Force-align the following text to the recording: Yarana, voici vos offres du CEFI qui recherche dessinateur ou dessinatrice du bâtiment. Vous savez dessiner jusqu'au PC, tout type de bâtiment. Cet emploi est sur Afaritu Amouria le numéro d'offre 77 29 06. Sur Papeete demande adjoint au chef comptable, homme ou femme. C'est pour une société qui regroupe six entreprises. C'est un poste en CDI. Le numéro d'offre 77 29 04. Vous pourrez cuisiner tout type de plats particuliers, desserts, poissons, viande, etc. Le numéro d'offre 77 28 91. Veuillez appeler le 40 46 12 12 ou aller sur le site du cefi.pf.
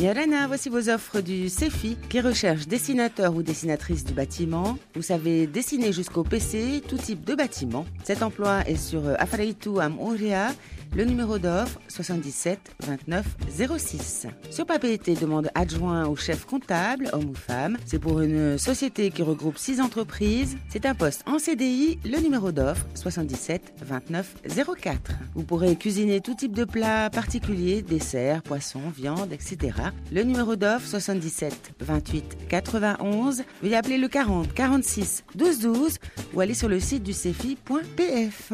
Yarana, 0.00 0.46
voici 0.46 0.70
vos 0.70 0.88
offres 0.88 1.20
du 1.20 1.50
CEFI 1.50 1.94
qui 2.08 2.22
recherche 2.22 2.66
dessinateur 2.66 3.34
ou 3.34 3.42
dessinatrice 3.42 4.02
du 4.02 4.14
bâtiment. 4.14 4.78
Vous 4.94 5.02
savez 5.02 5.46
dessiner 5.46 5.92
jusqu'au 5.92 6.22
PC, 6.22 6.82
tout 6.88 6.96
type 6.96 7.22
de 7.26 7.34
bâtiment. 7.34 7.84
Cet 8.02 8.22
emploi 8.22 8.66
est 8.66 8.76
sur 8.76 9.02
Afaritu 9.18 9.78
Amouria 9.78 10.54
le 10.94 11.04
numéro 11.04 11.38
d'offre 11.38 11.78
77 11.88 12.58
29 12.86 13.26
06. 13.78 14.26
Sur 14.50 14.66
Papeete 14.66 15.20
demande 15.20 15.50
adjoint 15.54 16.06
au 16.06 16.16
chef 16.16 16.44
comptable, 16.44 17.08
homme 17.12 17.30
ou 17.30 17.34
femme. 17.34 17.76
C'est 17.84 17.98
pour 17.98 18.20
une 18.20 18.58
société 18.58 19.10
qui 19.10 19.22
regroupe 19.22 19.58
six 19.58 19.80
entreprises. 19.80 20.56
C'est 20.68 20.86
un 20.86 20.94
poste 20.94 21.22
en 21.26 21.38
CDI. 21.38 21.98
Le 22.04 22.18
numéro 22.18 22.52
d'offre 22.52 22.86
77 22.94 23.74
29 23.82 24.36
04. 24.80 25.12
Vous 25.34 25.44
pourrez 25.44 25.76
cuisiner 25.76 26.20
tout 26.20 26.34
type 26.34 26.54
de 26.54 26.64
plats 26.64 27.10
particuliers, 27.10 27.82
desserts, 27.82 28.42
poissons, 28.42 28.90
viande, 28.94 29.32
etc. 29.32 29.72
Le 30.12 30.22
numéro 30.22 30.56
d'offre 30.56 30.86
77 30.86 31.74
28 31.80 32.48
91. 32.48 33.44
Veuillez 33.62 33.76
appeler 33.76 33.98
le 33.98 34.08
40 34.08 34.52
46 34.52 35.24
12 35.34 35.58
12 35.60 35.98
ou 36.34 36.40
aller 36.40 36.54
sur 36.54 36.68
le 36.68 36.80
site 36.80 37.02
du 37.02 37.12
cefi.pf. 37.12 38.52